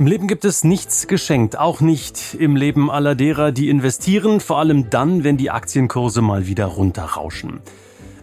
[0.00, 4.58] Im Leben gibt es nichts geschenkt, auch nicht im Leben aller derer, die investieren, vor
[4.58, 7.60] allem dann, wenn die Aktienkurse mal wieder runterrauschen.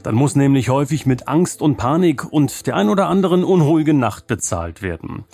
[0.02, 4.26] Dann muss nämlich häufig mit Angst und Panik und der ein oder anderen unruhigen Nacht
[4.26, 5.26] bezahlt werden.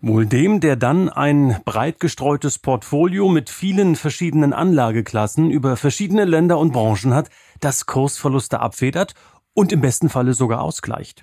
[0.00, 6.58] Wohl dem, der dann ein breit gestreutes Portfolio mit vielen verschiedenen Anlageklassen über verschiedene Länder
[6.58, 7.30] und Branchen hat,
[7.60, 9.14] das Kursverluste abfedert
[9.54, 11.22] und im besten Falle sogar ausgleicht.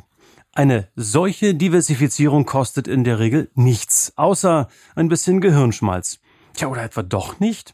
[0.59, 6.19] Eine solche Diversifizierung kostet in der Regel nichts, außer ein bisschen Gehirnschmalz.
[6.53, 7.73] Tja, oder etwa doch nicht?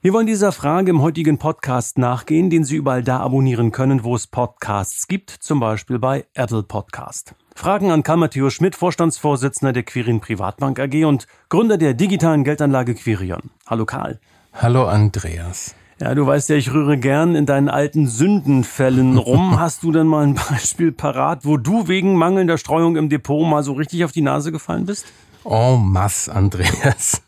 [0.00, 4.16] Wir wollen dieser Frage im heutigen Podcast nachgehen, den Sie überall da abonnieren können, wo
[4.16, 7.34] es Podcasts gibt, zum Beispiel bei Apple Podcast.
[7.54, 12.94] Fragen an Karl Matthäus Schmidt, Vorstandsvorsitzender der Quirin Privatbank AG und Gründer der digitalen Geldanlage
[12.94, 13.50] Quirion.
[13.66, 14.20] Hallo Karl.
[14.54, 15.74] Hallo Andreas.
[15.98, 19.58] Ja, du weißt ja, ich rühre gern in deinen alten Sündenfällen rum.
[19.60, 23.62] Hast du denn mal ein Beispiel parat, wo du wegen mangelnder Streuung im Depot mal
[23.62, 25.06] so richtig auf die Nase gefallen bist?
[25.44, 27.22] En masse, Andreas.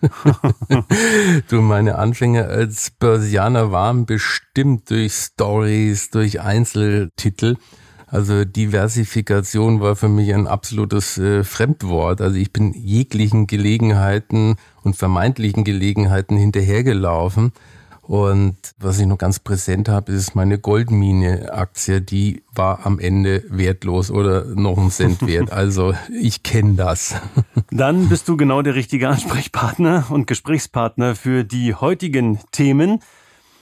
[1.48, 7.56] du, meine Anfänge als Börsianer waren bestimmt durch Stories, durch Einzeltitel.
[8.06, 12.20] Also Diversifikation war für mich ein absolutes äh, Fremdwort.
[12.20, 17.52] Also ich bin jeglichen Gelegenheiten und vermeintlichen Gelegenheiten hinterhergelaufen
[18.08, 22.00] und was ich noch ganz präsent habe, ist meine Goldmine-Aktie.
[22.00, 25.52] Die war am Ende wertlos oder noch einen Cent wert.
[25.58, 27.16] Also ich kenne das.
[27.70, 33.00] Dann bist du genau der richtige Ansprechpartner und Gesprächspartner für die heutigen Themen.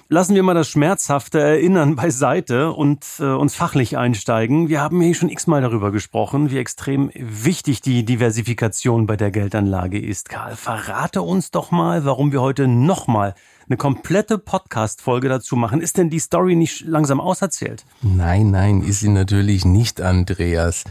[0.08, 4.68] Lassen wir mal das schmerzhafte Erinnern beiseite und äh, uns fachlich einsteigen.
[4.68, 10.00] Wir haben hier schon x-mal darüber gesprochen, wie extrem wichtig die Diversifikation bei der Geldanlage
[10.00, 10.28] ist.
[10.28, 13.34] Karl, verrate uns doch mal, warum wir heute nochmal
[13.68, 15.80] eine komplette Podcast-Folge dazu machen.
[15.80, 17.84] Ist denn die Story nicht langsam auserzählt?
[18.00, 20.84] Nein, nein, ist sie natürlich nicht, Andreas.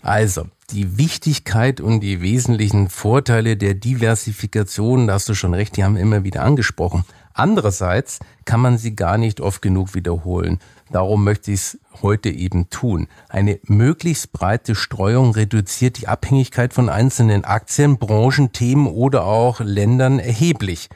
[0.00, 5.82] Also, die Wichtigkeit und die wesentlichen Vorteile der Diversifikation, da hast du schon recht, die
[5.82, 7.04] haben wir immer wieder angesprochen.
[7.40, 10.58] Andererseits kann man sie gar nicht oft genug wiederholen.
[10.90, 13.08] Darum möchte ich es heute eben tun.
[13.30, 20.18] Eine möglichst breite Streuung reduziert die Abhängigkeit von einzelnen Aktien, Branchen, Themen oder auch Ländern
[20.18, 20.90] erheblich.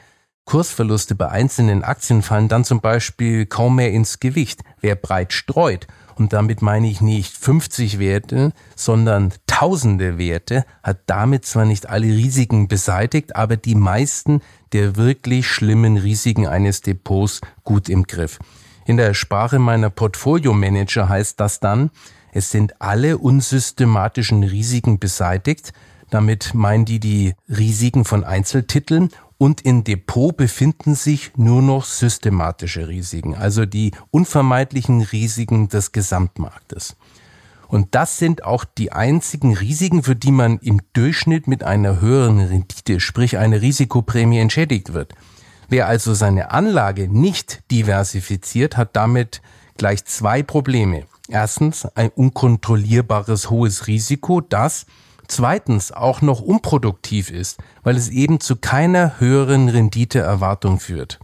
[0.45, 4.61] Kursverluste bei einzelnen Aktien fallen dann zum Beispiel kaum mehr ins Gewicht.
[4.79, 11.45] Wer breit streut, und damit meine ich nicht 50 Werte, sondern tausende Werte, hat damit
[11.45, 14.41] zwar nicht alle Risiken beseitigt, aber die meisten
[14.71, 18.39] der wirklich schlimmen Risiken eines Depots gut im Griff.
[18.85, 21.91] In der Sprache meiner Portfolio-Manager heißt das dann,
[22.31, 25.73] es sind alle unsystematischen Risiken beseitigt,
[26.09, 32.87] damit meinen die die Risiken von Einzeltiteln und im Depot befinden sich nur noch systematische
[32.87, 36.95] Risiken, also die unvermeidlichen Risiken des Gesamtmarktes.
[37.67, 42.39] Und das sind auch die einzigen Risiken, für die man im Durchschnitt mit einer höheren
[42.39, 45.13] Rendite, sprich eine Risikoprämie entschädigt wird.
[45.67, 49.41] Wer also seine Anlage nicht diversifiziert, hat damit
[49.77, 51.05] gleich zwei Probleme.
[51.27, 54.85] Erstens ein unkontrollierbares hohes Risiko, das
[55.27, 61.19] zweitens auch noch unproduktiv ist, weil es eben zu keiner höheren Renditeerwartung führt.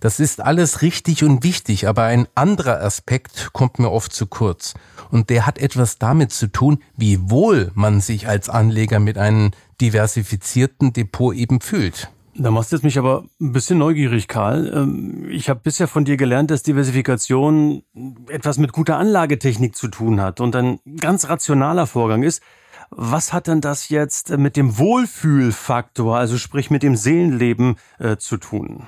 [0.00, 4.74] Das ist alles richtig und wichtig, aber ein anderer Aspekt kommt mir oft zu kurz.
[5.10, 9.50] Und der hat etwas damit zu tun, wie wohl man sich als Anleger mit einem
[9.80, 12.10] diversifizierten Depot eben fühlt.
[12.34, 14.72] Da machst du jetzt mich aber ein bisschen neugierig, Karl.
[14.74, 17.82] Ähm, ich habe bisher von dir gelernt, dass Diversifikation
[18.28, 22.42] etwas mit guter Anlagetechnik zu tun hat und ein ganz rationaler Vorgang ist.
[22.90, 28.36] Was hat denn das jetzt mit dem Wohlfühlfaktor, also sprich mit dem Seelenleben äh, zu
[28.36, 28.86] tun?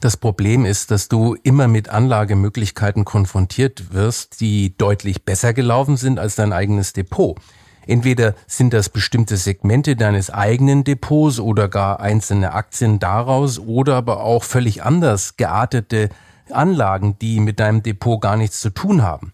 [0.00, 6.18] Das Problem ist, dass du immer mit Anlagemöglichkeiten konfrontiert wirst, die deutlich besser gelaufen sind
[6.18, 7.38] als dein eigenes Depot.
[7.86, 14.22] Entweder sind das bestimmte Segmente deines eigenen Depots oder gar einzelne Aktien daraus oder aber
[14.22, 16.08] auch völlig anders geartete
[16.50, 19.32] Anlagen, die mit deinem Depot gar nichts zu tun haben.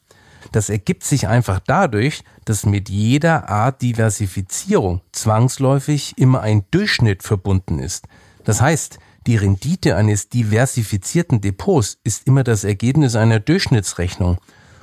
[0.52, 7.78] Das ergibt sich einfach dadurch, dass mit jeder Art Diversifizierung zwangsläufig immer ein Durchschnitt verbunden
[7.78, 8.06] ist.
[8.44, 14.38] Das heißt, die Rendite eines diversifizierten Depots ist immer das Ergebnis einer Durchschnittsrechnung.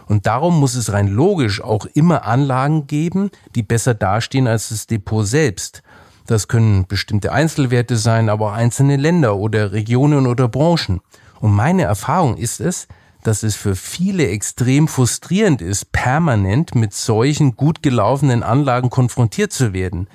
[0.07, 4.87] Und darum muss es rein logisch auch immer Anlagen geben, die besser dastehen als das
[4.87, 5.83] Depot selbst.
[6.25, 11.01] Das können bestimmte Einzelwerte sein, aber auch einzelne Länder oder Regionen oder Branchen.
[11.39, 12.87] Und meine Erfahrung ist es,
[13.23, 19.73] dass es für viele extrem frustrierend ist, permanent mit solchen gut gelaufenen Anlagen konfrontiert zu
[19.73, 20.07] werden.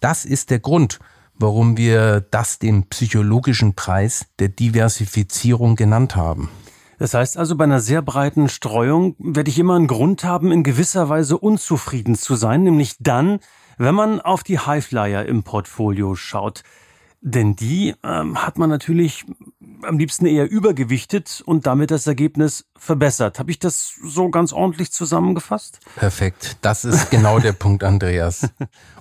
[0.00, 0.98] Das ist der Grund,
[1.34, 6.50] warum wir das den psychologischen Preis der Diversifizierung genannt haben.
[6.98, 10.64] Das heißt also, bei einer sehr breiten Streuung werde ich immer einen Grund haben, in
[10.64, 13.38] gewisser Weise unzufrieden zu sein, nämlich dann,
[13.76, 16.64] wenn man auf die Highflyer im Portfolio schaut.
[17.20, 19.24] Denn die ähm, hat man natürlich
[19.82, 23.38] am liebsten eher übergewichtet und damit das Ergebnis verbessert.
[23.38, 25.80] Habe ich das so ganz ordentlich zusammengefasst?
[25.96, 26.56] Perfekt.
[26.62, 28.50] Das ist genau der Punkt, Andreas.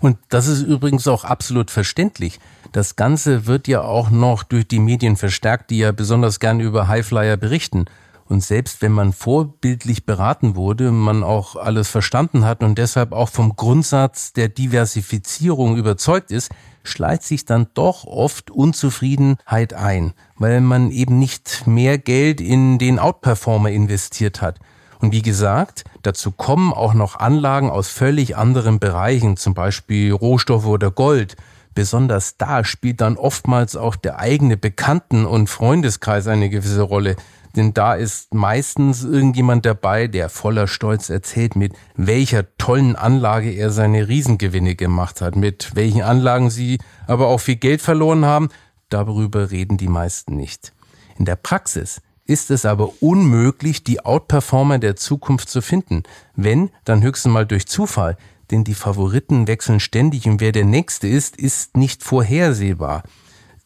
[0.02, 2.40] Und das ist übrigens auch absolut verständlich.
[2.72, 6.88] Das Ganze wird ja auch noch durch die Medien verstärkt, die ja besonders gern über
[6.88, 7.86] Highflyer berichten.
[8.30, 13.30] Und selbst wenn man vorbildlich beraten wurde, man auch alles verstanden hat und deshalb auch
[13.30, 16.52] vom Grundsatz der Diversifizierung überzeugt ist,
[16.84, 23.00] schleicht sich dann doch oft Unzufriedenheit ein, weil man eben nicht mehr Geld in den
[23.00, 24.60] Outperformer investiert hat.
[25.00, 30.66] Und wie gesagt, dazu kommen auch noch Anlagen aus völlig anderen Bereichen, zum Beispiel Rohstoffe
[30.66, 31.36] oder Gold.
[31.76, 37.16] Besonders da spielt dann oftmals auch der eigene Bekannten- und Freundeskreis eine gewisse Rolle.
[37.58, 43.72] Denn da ist meistens irgendjemand dabei, der voller Stolz erzählt, mit welcher tollen Anlage er
[43.72, 46.78] seine Riesengewinne gemacht hat, mit welchen Anlagen sie
[47.08, 48.50] aber auch viel Geld verloren haben.
[48.90, 50.72] Darüber reden die meisten nicht.
[51.18, 56.04] In der Praxis ist es aber unmöglich, die Outperformer der Zukunft zu finden.
[56.36, 58.18] Wenn, dann höchstens mal durch Zufall.
[58.52, 63.02] Denn die Favoriten wechseln ständig und wer der Nächste ist, ist nicht vorhersehbar.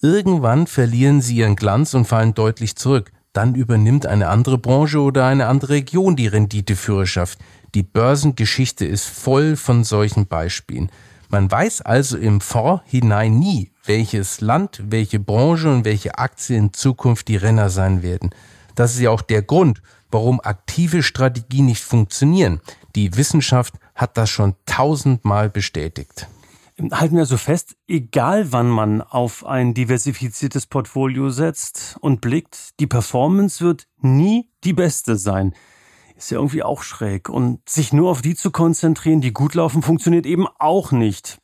[0.02, 5.26] Irgendwann verlieren sie ihren Glanz und fallen deutlich zurück dann übernimmt eine andere Branche oder
[5.26, 7.40] eine andere Region die Renditeführerschaft.
[7.74, 10.92] Die Börsengeschichte ist voll von solchen Beispielen.
[11.30, 17.30] Man weiß also im Vorhinein nie, welches Land, welche Branche und welche Aktie in Zukunft
[17.30, 18.32] die Renner sein werden.
[18.76, 19.82] Das ist ja auch der Grund,
[20.12, 22.60] warum aktive Strategien nicht funktionieren.
[22.96, 26.28] Die Wissenschaft hat das schon tausendmal bestätigt
[26.92, 32.88] halten wir so fest, egal wann man auf ein diversifiziertes Portfolio setzt und blickt, die
[32.88, 35.54] Performance wird nie die beste sein.
[36.16, 37.30] Ist ja irgendwie auch schräg.
[37.30, 41.40] Und sich nur auf die zu konzentrieren, die gut laufen, funktioniert eben auch nicht.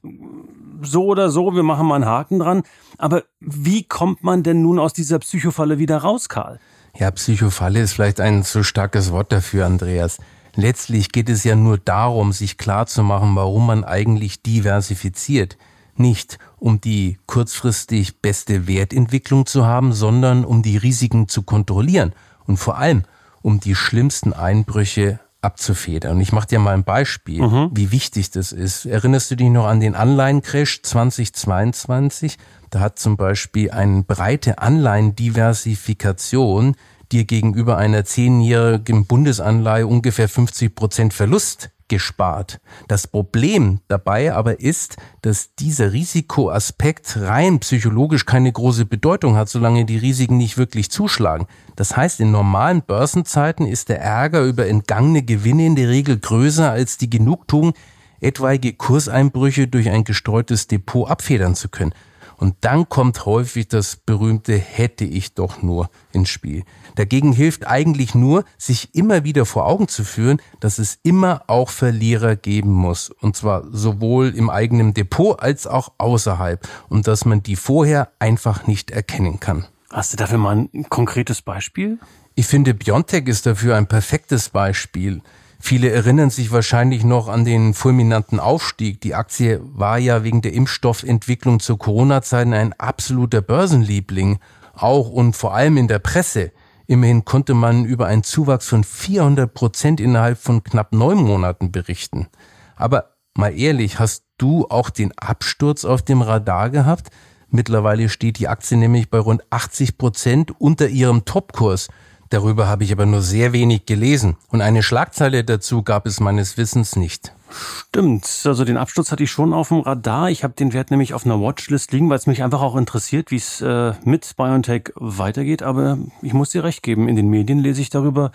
[0.81, 2.63] So oder so, wir machen mal einen Haken dran.
[2.97, 6.59] Aber wie kommt man denn nun aus dieser Psychofalle wieder raus, Karl?
[6.95, 10.17] Ja, Psychofalle ist vielleicht ein zu starkes Wort dafür, Andreas.
[10.57, 15.56] Letztlich geht es ja nur darum, sich klarzumachen, warum man eigentlich diversifiziert.
[15.95, 22.13] Nicht um die kurzfristig beste Wertentwicklung zu haben, sondern um die Risiken zu kontrollieren
[22.48, 23.04] und vor allem
[23.44, 26.15] um die schlimmsten Einbrüche abzufedern.
[26.15, 27.69] Und ich mache dir mal ein Beispiel, mhm.
[27.74, 28.88] wie wichtig das ist.
[28.88, 32.39] Erinnerst du dich noch an den Anleihencrash 2022?
[32.71, 36.75] Da hat zum Beispiel eine breite Anleihendiversifikation
[37.12, 42.59] dir gegenüber einer zehnjährigen Bundesanleihe ungefähr 50 Prozent Verlust gespart.
[42.88, 49.86] Das Problem dabei aber ist, dass dieser Risikoaspekt rein psychologisch keine große Bedeutung hat, solange
[49.86, 51.48] die Risiken nicht wirklich zuschlagen.
[51.75, 56.71] Das heißt, in normalen Börsenzeiten ist der Ärger über entgangene Gewinne in der Regel größer
[56.71, 57.74] als die Genugtuung,
[58.19, 61.94] etwaige Kurseinbrüche durch ein gestreutes Depot abfedern zu können.
[62.37, 66.63] Und dann kommt häufig das berühmte hätte ich doch nur ins Spiel.
[66.95, 71.69] Dagegen hilft eigentlich nur, sich immer wieder vor Augen zu führen, dass es immer auch
[71.69, 73.09] Verlierer geben muss.
[73.09, 76.67] Und zwar sowohl im eigenen Depot als auch außerhalb.
[76.89, 79.65] Und dass man die vorher einfach nicht erkennen kann.
[79.91, 81.97] Hast du dafür mal ein konkretes Beispiel?
[82.35, 85.21] Ich finde, Biontech ist dafür ein perfektes Beispiel.
[85.59, 89.02] Viele erinnern sich wahrscheinlich noch an den fulminanten Aufstieg.
[89.02, 94.40] Die Aktie war ja wegen der Impfstoffentwicklung zur Corona-Zeit ein absoluter Börsenliebling,
[94.73, 96.52] auch und vor allem in der Presse.
[96.85, 102.28] Immerhin konnte man über einen Zuwachs von 400 Prozent innerhalb von knapp neun Monaten berichten.
[102.76, 107.09] Aber mal ehrlich, hast du auch den Absturz auf dem Radar gehabt?
[107.49, 111.87] Mittlerweile steht die Aktie nämlich bei rund 80 Prozent unter ihrem Topkurs.
[112.29, 116.57] Darüber habe ich aber nur sehr wenig gelesen und eine Schlagzeile dazu gab es meines
[116.57, 117.33] Wissens nicht.
[117.49, 120.29] Stimmt, also den Absturz hatte ich schon auf dem Radar.
[120.29, 123.31] Ich habe den Wert nämlich auf einer Watchlist liegen, weil es mich einfach auch interessiert,
[123.31, 125.63] wie es äh, mit BioNTech weitergeht.
[125.63, 128.31] Aber ich muss dir recht geben, in den Medien lese ich darüber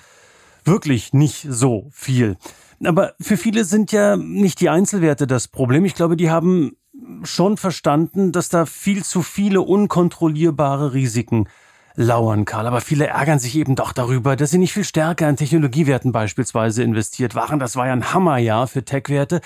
[0.64, 2.36] wirklich nicht so viel.
[2.82, 5.84] Aber für viele sind ja nicht die Einzelwerte das Problem.
[5.84, 6.76] Ich glaube, die haben
[7.24, 11.48] schon verstanden, dass da viel zu viele unkontrollierbare Risiken
[11.94, 12.66] lauern, Karl.
[12.66, 16.82] Aber viele ärgern sich eben doch darüber, dass sie nicht viel stärker in Technologiewerten beispielsweise
[16.82, 17.58] investiert waren.
[17.58, 19.40] Das war ja ein Hammerjahr für Tech-Werte.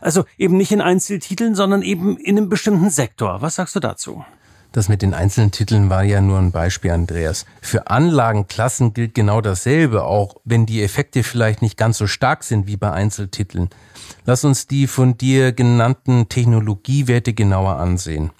[0.00, 3.42] Also eben nicht in Einzeltiteln, sondern eben in einem bestimmten Sektor.
[3.42, 4.24] Was sagst du dazu?
[4.72, 7.44] Das mit den einzelnen Titeln war ja nur ein Beispiel, Andreas.
[7.60, 12.68] Für Anlagenklassen gilt genau dasselbe, auch wenn die Effekte vielleicht nicht ganz so stark sind
[12.68, 13.68] wie bei Einzeltiteln.
[14.26, 18.30] Lass uns die von dir genannten Technologiewerte genauer ansehen.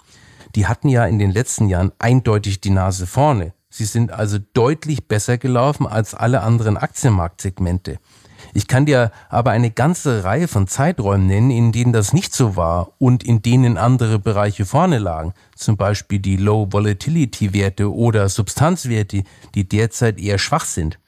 [0.54, 3.52] Die hatten ja in den letzten Jahren eindeutig die Nase vorne.
[3.68, 7.98] Sie sind also deutlich besser gelaufen als alle anderen Aktienmarktsegmente.
[8.52, 12.56] Ich kann dir aber eine ganze Reihe von Zeiträumen nennen, in denen das nicht so
[12.56, 15.34] war und in denen andere Bereiche vorne lagen.
[15.54, 19.22] Zum Beispiel die Low Volatility Werte oder Substanzwerte,
[19.54, 20.98] die derzeit eher schwach sind.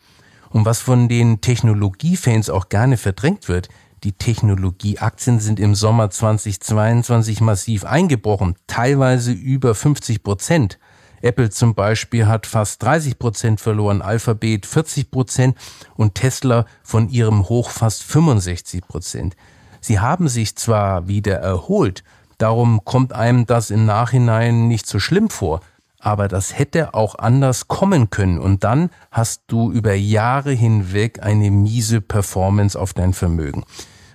[0.51, 3.71] Und was von den Technologiefans auch gerne verdrängt wird,
[4.05, 10.79] die Technologieaktien sind im Sommer 2022 massiv eingebrochen, teilweise über 50 Prozent.
[11.21, 15.57] Apple zum Beispiel hat fast 30 Prozent verloren, Alphabet 40 Prozent
[15.95, 19.37] und Tesla von ihrem Hoch fast 65 Prozent.
[19.81, 22.03] Sie haben sich zwar wieder erholt,
[22.39, 25.61] darum kommt einem das im Nachhinein nicht so schlimm vor,
[26.01, 31.53] aber das hätte auch anders kommen können und dann hast du über Jahre hinweg eine
[31.53, 33.65] miese Performance auf dein Vermögen.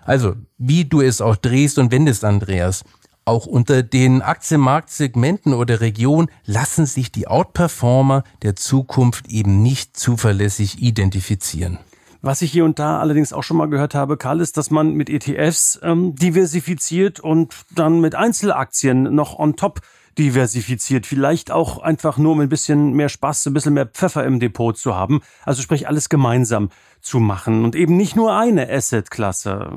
[0.07, 2.85] Also, wie du es auch drehst und wendest, Andreas,
[3.25, 10.81] auch unter den Aktienmarktsegmenten oder Regionen lassen sich die Outperformer der Zukunft eben nicht zuverlässig
[10.81, 11.77] identifizieren.
[12.21, 14.93] Was ich hier und da allerdings auch schon mal gehört habe, Karl, ist, dass man
[14.93, 19.81] mit ETFs ähm, diversifiziert und dann mit Einzelaktien noch on top
[20.17, 21.05] diversifiziert.
[21.05, 24.77] Vielleicht auch einfach nur um ein bisschen mehr Spaß, ein bisschen mehr Pfeffer im Depot
[24.77, 25.21] zu haben.
[25.43, 26.69] Also sprich alles gemeinsam
[27.01, 29.69] zu machen und eben nicht nur eine Assetklasse.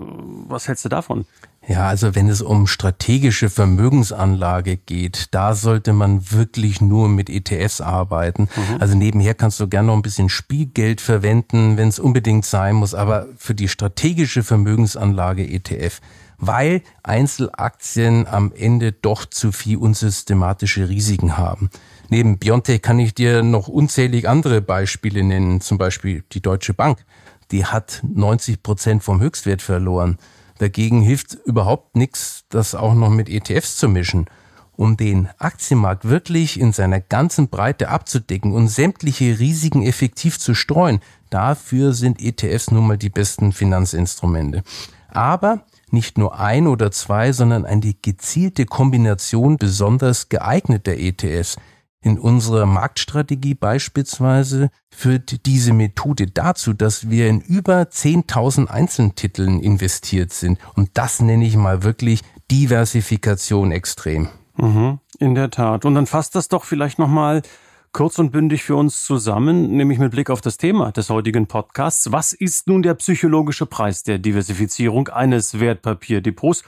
[0.48, 1.26] Was hältst du davon?
[1.68, 7.80] Ja, also wenn es um strategische Vermögensanlage geht, da sollte man wirklich nur mit ETFs
[7.80, 8.48] arbeiten.
[8.56, 8.80] Mhm.
[8.80, 12.94] Also nebenher kannst du gerne noch ein bisschen Spielgeld verwenden, wenn es unbedingt sein muss,
[12.94, 16.00] aber für die strategische Vermögensanlage ETF,
[16.40, 21.70] weil Einzelaktien am Ende doch zu viel unsystematische Risiken haben.
[22.08, 27.04] Neben Biontech kann ich dir noch unzählig andere Beispiele nennen, zum Beispiel die Deutsche Bank.
[27.52, 30.18] Die hat 90 Prozent vom Höchstwert verloren.
[30.58, 34.26] Dagegen hilft überhaupt nichts, das auch noch mit ETFs zu mischen.
[34.76, 41.00] Um den Aktienmarkt wirklich in seiner ganzen Breite abzudecken und sämtliche Risiken effektiv zu streuen,
[41.28, 44.62] dafür sind ETFs nun mal die besten Finanzinstrumente.
[45.12, 51.56] Aber nicht nur ein oder zwei, sondern eine gezielte Kombination besonders geeigneter ETFs
[52.02, 60.32] in unserer Marktstrategie beispielsweise führt diese Methode dazu, dass wir in über 10.000 Einzeltiteln investiert
[60.32, 60.58] sind.
[60.74, 64.28] Und das nenne ich mal wirklich Diversifikation extrem.
[64.56, 65.84] Mhm, in der Tat.
[65.84, 67.42] Und dann fasst das doch vielleicht nochmal
[67.92, 72.12] kurz und bündig für uns zusammen, nämlich mit Blick auf das Thema des heutigen Podcasts.
[72.12, 76.62] Was ist nun der psychologische Preis der Diversifizierung eines Wertpapierdepots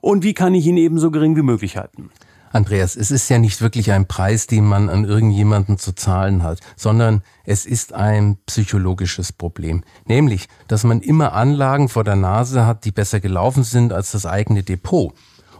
[0.00, 2.10] und wie kann ich ihn ebenso gering wie möglich halten?
[2.50, 6.60] Andreas, es ist ja nicht wirklich ein Preis, den man an irgendjemanden zu zahlen hat,
[6.76, 9.84] sondern es ist ein psychologisches Problem.
[10.06, 14.24] Nämlich, dass man immer Anlagen vor der Nase hat, die besser gelaufen sind als das
[14.24, 15.12] eigene Depot.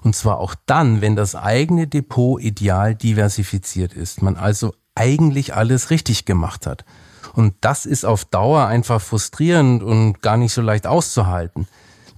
[0.03, 4.23] Und zwar auch dann, wenn das eigene Depot ideal diversifiziert ist.
[4.23, 6.85] Man also eigentlich alles richtig gemacht hat.
[7.35, 11.67] Und das ist auf Dauer einfach frustrierend und gar nicht so leicht auszuhalten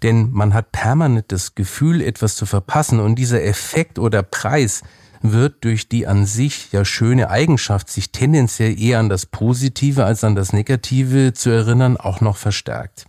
[0.02, 4.82] denn man hat permanent das Gefühl, etwas zu verpassen und dieser Effekt oder Preis
[5.22, 10.24] wird durch die an sich ja schöne Eigenschaft, sich tendenziell eher an das Positive als
[10.24, 13.04] an das Negative zu erinnern, auch noch verstärkt.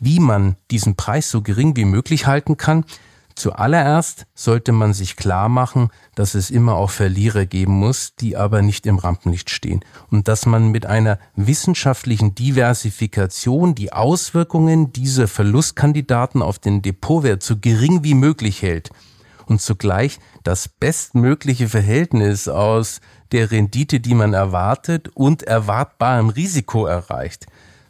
[0.00, 2.84] Wie man diesen Preis so gering wie möglich halten kann,
[3.34, 8.62] Zuallererst sollte man sich klar machen, dass es immer auch Verlierer geben muss, die aber
[8.62, 16.42] nicht im Rampenlicht stehen und dass man mit einer wissenschaftlichen Diversifikation die Auswirkungen dieser Verlustkandidaten
[16.42, 18.90] auf den Depotwert so gering wie möglich hält
[19.46, 23.00] und zugleich das bestmögliche Verhältnis aus
[23.32, 27.46] der Rendite, die man erwartet und erwartbarem Risiko erreicht.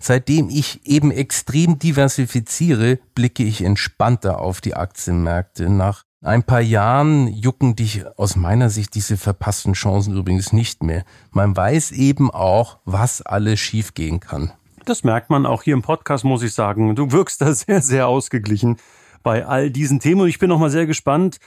[0.07, 5.71] Seitdem ich eben extrem diversifiziere, blicke ich entspannter auf die Aktienmärkte.
[5.71, 11.07] Nach ein paar Jahren jucken dich aus meiner Sicht diese verpassten Chancen übrigens nicht mehr.
[11.31, 14.53] Man weiß eben auch, was alles schiefgehen kann.
[14.85, 16.95] Das merkt man auch hier im Podcast, muss ich sagen.
[16.95, 18.77] Du wirkst da sehr, sehr ausgeglichen
[19.23, 21.39] bei all diesen Themen und ich bin noch mal sehr gespannt,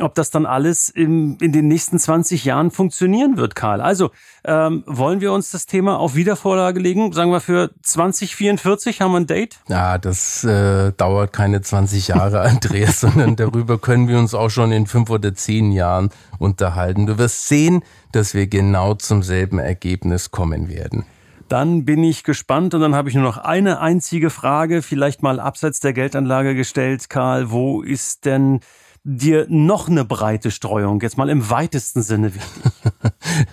[0.00, 3.80] ob das dann alles im, in den nächsten 20 Jahren funktionieren wird, Karl.
[3.80, 4.10] Also
[4.44, 7.12] ähm, wollen wir uns das Thema auf Wiedervorlage legen?
[7.12, 9.58] Sagen wir für 2044 haben wir ein Date?
[9.68, 14.72] Ja, das äh, dauert keine 20 Jahre, Andreas, sondern darüber können wir uns auch schon
[14.72, 17.06] in fünf oder zehn Jahren unterhalten.
[17.06, 21.04] Du wirst sehen, dass wir genau zum selben Ergebnis kommen werden.
[21.48, 25.38] Dann bin ich gespannt und dann habe ich nur noch eine einzige Frage, vielleicht mal
[25.38, 27.50] abseits der Geldanlage gestellt, Karl.
[27.50, 28.60] Wo ist denn
[29.04, 32.72] dir noch eine breite Streuung, jetzt mal im weitesten Sinne wichtig?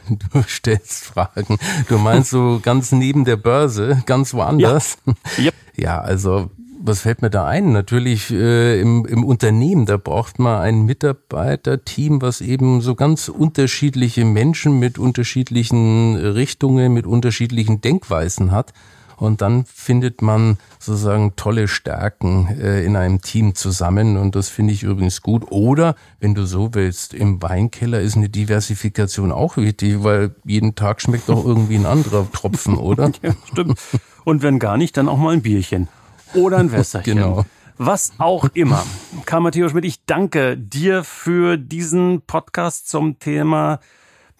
[0.34, 1.58] Du stellst Fragen.
[1.88, 4.98] Du meinst so ganz neben der Börse, ganz woanders?
[5.38, 5.54] Ja, yep.
[5.76, 6.50] ja also
[6.84, 7.72] was fällt mir da ein?
[7.72, 14.26] Natürlich äh, im, im Unternehmen, da braucht man ein Mitarbeiterteam, was eben so ganz unterschiedliche
[14.26, 18.74] Menschen mit unterschiedlichen Richtungen, mit unterschiedlichen Denkweisen hat.
[19.22, 24.18] Und dann findet man sozusagen tolle Stärken äh, in einem Team zusammen.
[24.18, 25.52] Und das finde ich übrigens gut.
[25.52, 31.04] Oder, wenn du so willst, im Weinkeller ist eine Diversifikation auch wichtig, weil jeden Tag
[31.04, 33.12] schmeckt doch irgendwie ein anderer Tropfen, oder?
[33.22, 33.80] ja, stimmt.
[34.24, 35.88] Und wenn gar nicht, dann auch mal ein Bierchen
[36.34, 37.18] oder ein Wässerchen.
[37.18, 37.46] genau.
[37.78, 38.84] Was auch immer.
[39.26, 43.82] Karl Matthäus Schmidt, ich danke dir für diesen Podcast zum Thema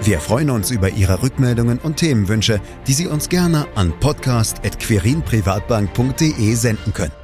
[0.00, 6.94] Wir freuen uns über Ihre Rückmeldungen und Themenwünsche, die Sie uns gerne an podcast.querinprivatbank.de senden
[6.94, 7.23] können.